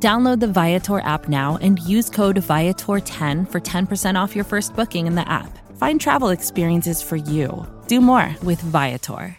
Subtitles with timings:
[0.00, 5.08] Download the Viator app now and use code Viator10 for 10% off your first booking
[5.08, 5.58] in the app.
[5.76, 7.66] Find travel experiences for you.
[7.88, 9.36] Do more with Viator.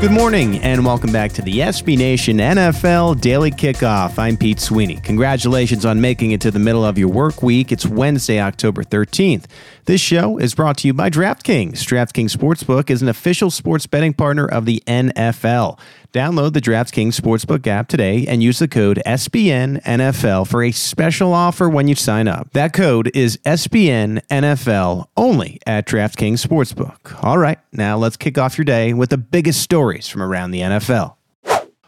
[0.00, 4.18] Good morning and welcome back to the SB Nation NFL Daily Kickoff.
[4.18, 4.96] I'm Pete Sweeney.
[4.96, 7.70] Congratulations on making it to the middle of your work week.
[7.70, 9.44] It's Wednesday, October 13th.
[9.84, 11.72] This show is brought to you by DraftKings.
[11.72, 15.78] DraftKings Sportsbook is an official sports betting partner of the NFL.
[16.12, 21.68] Download the DraftKings Sportsbook app today and use the code SBNNFL for a special offer
[21.68, 22.50] when you sign up.
[22.52, 27.22] That code is SBNNFL only at DraftKings Sportsbook.
[27.22, 30.62] All right, now let's kick off your day with the biggest stories from around the
[30.62, 31.14] NFL.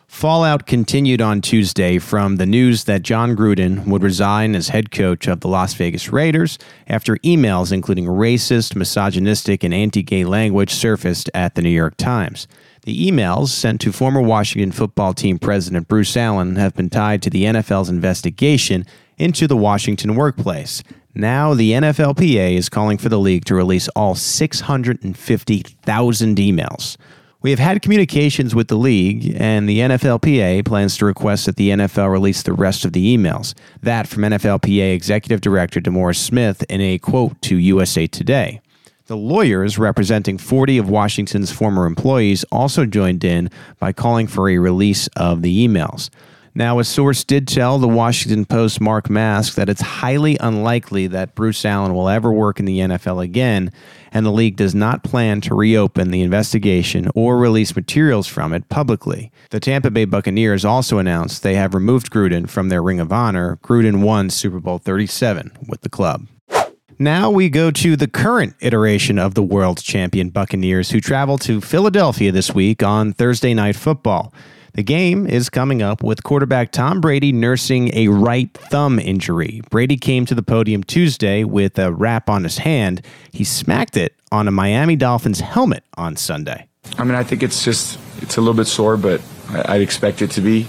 [0.07, 5.27] Fallout continued on Tuesday from the news that Jon Gruden would resign as head coach
[5.27, 11.29] of the Las Vegas Raiders after emails including racist, misogynistic, and anti gay language surfaced
[11.35, 12.47] at the New York Times.
[12.85, 17.31] The emails sent to former Washington football team president Bruce Allen have been tied to
[17.31, 18.85] the NFL's investigation
[19.17, 20.83] into the Washington workplace.
[21.15, 26.97] Now, the NFLPA is calling for the league to release all 650,000 emails.
[27.41, 31.71] We have had communications with the league, and the NFLPA plans to request that the
[31.71, 33.55] NFL release the rest of the emails.
[33.81, 38.61] That from NFLPA Executive Director DeMaurice Smith in a quote to USA Today.
[39.13, 44.57] The lawyers representing 40 of Washington's former employees also joined in by calling for a
[44.57, 46.09] release of the emails.
[46.55, 51.35] Now, a source did tell the Washington Post Mark Maske that it's highly unlikely that
[51.35, 53.71] Bruce Allen will ever work in the NFL again,
[54.13, 58.71] and the league does not plan to reopen the investigation or release materials from it
[58.71, 59.31] publicly.
[59.51, 63.59] The Tampa Bay Buccaneers also announced they have removed Gruden from their Ring of Honor.
[63.63, 66.29] Gruden won Super Bowl 37 with the club.
[67.03, 71.61] Now we go to the current iteration of the world champion Buccaneers, who travel to
[71.61, 74.33] Philadelphia this week on Thursday Night Football.
[74.75, 79.63] The game is coming up with quarterback Tom Brady nursing a right thumb injury.
[79.69, 83.05] Brady came to the podium Tuesday with a wrap on his hand.
[83.33, 86.69] He smacked it on a Miami Dolphins helmet on Sunday.
[86.99, 90.23] I mean, I think it's just it's a little bit sore, but I, would expect
[90.23, 90.69] it to be.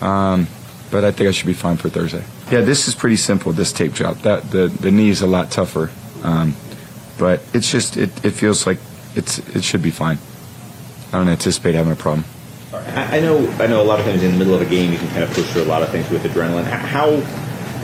[0.00, 0.48] Um,
[0.90, 2.24] but I think I should be fine for Thursday.
[2.50, 3.52] Yeah, this is pretty simple.
[3.52, 4.18] This tape job.
[4.18, 5.90] That the the knee is a lot tougher,
[6.22, 6.54] um,
[7.18, 8.78] but it's just it, it feels like
[9.14, 10.18] it's it should be fine.
[11.08, 12.24] I don't anticipate having a problem.
[12.72, 13.80] I know, I know.
[13.80, 15.46] A lot of times in the middle of a game, you can kind of push
[15.52, 16.64] through a lot of things with adrenaline.
[16.64, 17.08] How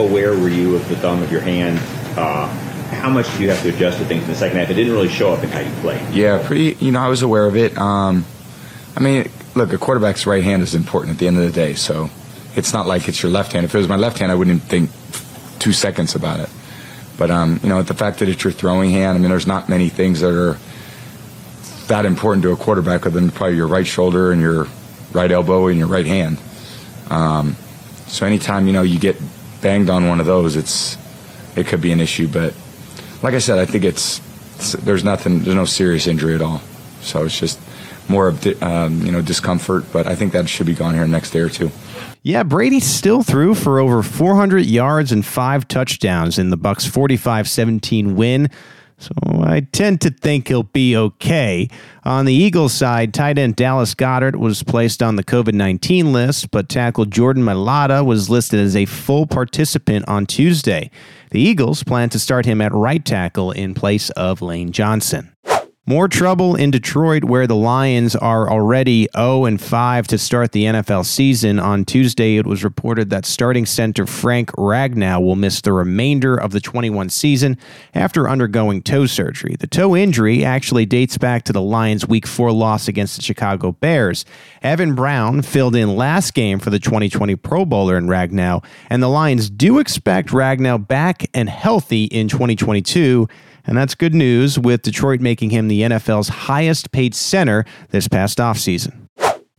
[0.02, 1.78] aware were you of the thumb of your hand?
[2.18, 2.48] Uh,
[2.94, 4.68] how much do you have to adjust to things in the second half?
[4.70, 6.02] It didn't really show up in how you played.
[6.12, 6.76] Yeah, pretty.
[6.84, 7.76] You know, I was aware of it.
[7.78, 8.26] Um,
[8.96, 11.74] I mean, look, a quarterback's right hand is important at the end of the day.
[11.74, 12.10] So
[12.56, 13.64] it's not like it's your left hand.
[13.64, 14.90] If it was my left hand, I wouldn't think
[15.58, 16.48] two seconds about it.
[17.16, 19.68] But um, you know, the fact that it's your throwing hand, I mean, there's not
[19.68, 20.58] many things that are
[21.86, 24.66] that important to a quarterback other than probably your right shoulder and your
[25.12, 26.38] right elbow and your right hand.
[27.10, 27.56] Um,
[28.06, 29.16] so anytime you know you get
[29.60, 30.96] banged on one of those, it's
[31.56, 32.28] it could be an issue.
[32.28, 32.54] But
[33.22, 34.20] like I said, I think it's,
[34.56, 36.60] it's there's nothing, there's no serious injury at all.
[37.00, 37.60] So it's just
[38.08, 39.84] more of um, you know discomfort.
[39.92, 41.70] But I think that should be gone here next day or two.
[42.26, 48.14] Yeah, Brady still threw for over 400 yards and five touchdowns in the Bucks' 45-17
[48.14, 48.48] win.
[48.96, 49.12] So
[49.42, 51.68] I tend to think he'll be okay.
[52.02, 56.50] On the Eagles side, tight end Dallas Goedert was placed on the COVID 19 list,
[56.50, 60.90] but tackle Jordan Mailata was listed as a full participant on Tuesday.
[61.30, 65.33] The Eagles plan to start him at right tackle in place of Lane Johnson.
[65.86, 70.64] More trouble in Detroit, where the Lions are already 0 and 5 to start the
[70.64, 71.60] NFL season.
[71.60, 76.52] On Tuesday, it was reported that starting center Frank Ragnow will miss the remainder of
[76.52, 77.58] the 21 season
[77.92, 79.56] after undergoing toe surgery.
[79.60, 83.72] The toe injury actually dates back to the Lions' Week 4 loss against the Chicago
[83.72, 84.24] Bears.
[84.62, 89.08] Evan Brown filled in last game for the 2020 Pro Bowler in Ragnow, and the
[89.10, 93.28] Lions do expect Ragnow back and healthy in 2022.
[93.66, 98.38] And that's good news with Detroit making him the NFL's highest paid center this past
[98.38, 99.03] offseason.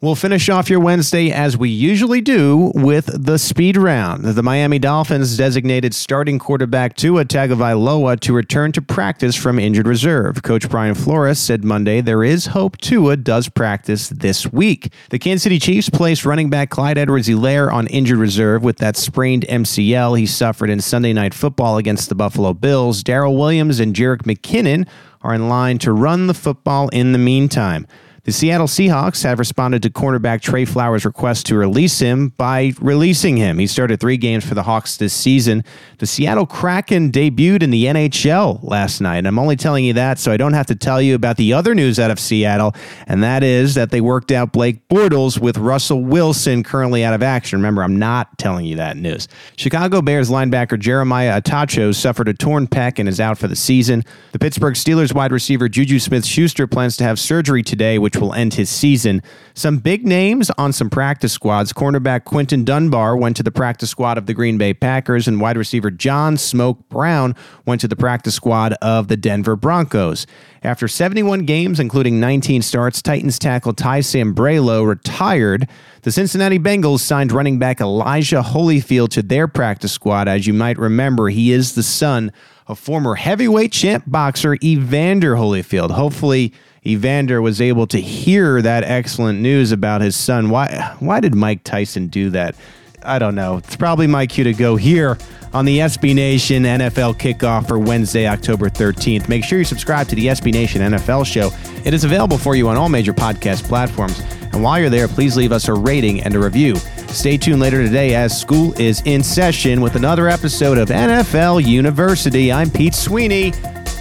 [0.05, 4.23] We'll finish off your Wednesday as we usually do with the speed round.
[4.23, 10.43] The Miami Dolphins designated starting quarterback Tua Tagovailoa to return to practice from injured reserve.
[10.43, 14.93] Coach Brian Flores said Monday there is hope Tua does practice this week.
[15.09, 19.47] The Kansas City Chiefs placed running back Clyde Edwards-Helaire on injured reserve with that sprained
[19.49, 23.01] MCL he suffered in Sunday Night Football against the Buffalo Bills.
[23.01, 24.87] Darrel Williams and Jerick McKinnon
[25.23, 27.87] are in line to run the football in the meantime.
[28.25, 33.37] The Seattle Seahawks have responded to cornerback Tre Flowers' request to release him by releasing
[33.37, 33.59] him.
[33.59, 35.63] He started three games for the Hawks this season.
[35.99, 39.17] The Seattle Kraken debuted in the NHL last night.
[39.17, 41.53] And I'm only telling you that so I don't have to tell you about the
[41.53, 42.73] other news out of Seattle,
[43.05, 47.21] and that is that they worked out Blake Bortles with Russell Wilson currently out of
[47.21, 47.59] action.
[47.59, 49.27] Remember, I'm not telling you that news.
[49.55, 54.03] Chicago Bears linebacker Jeremiah Attaochu suffered a torn pec and is out for the season.
[54.31, 58.21] The Pittsburgh Steelers wide receiver Juju Smith Schuster plans to have surgery today, which which
[58.21, 59.21] will end his season.
[59.53, 61.73] Some big names on some practice squads.
[61.73, 65.57] Cornerback Quinton Dunbar went to the practice squad of the Green Bay Packers, and wide
[65.57, 67.35] receiver John Smoke Brown
[67.65, 70.25] went to the practice squad of the Denver Broncos.
[70.63, 75.67] After 71 games, including 19 starts, Titans tackle Ty Sambrailo retired.
[76.03, 80.29] The Cincinnati Bengals signed running back Elijah Holyfield to their practice squad.
[80.29, 82.31] As you might remember, he is the son
[82.67, 85.91] of former heavyweight champ boxer Evander Holyfield.
[85.91, 86.53] Hopefully,
[86.85, 90.49] Evander was able to hear that excellent news about his son.
[90.49, 92.55] Why why did Mike Tyson do that?
[93.03, 93.57] I don't know.
[93.57, 95.17] It's probably my cue to go here
[95.53, 99.29] on the SB Nation NFL kickoff for Wednesday, October 13th.
[99.29, 101.51] Make sure you subscribe to the SB Nation NFL show.
[101.85, 104.19] It is available for you on all major podcast platforms.
[104.53, 106.75] And while you're there, please leave us a rating and a review.
[107.07, 112.51] Stay tuned later today as school is in session with another episode of NFL University.
[112.51, 113.53] I'm Pete Sweeney.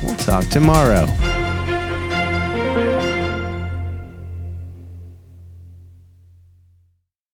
[0.03, 1.07] We'll talk tomorrow.